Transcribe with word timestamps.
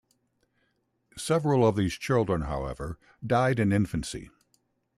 Several 1.15 1.63
of 1.63 1.75
these 1.75 1.93
children, 1.93 2.41
however, 2.45 2.97
died 3.23 3.59
in 3.59 3.71
infancy. 3.71 4.31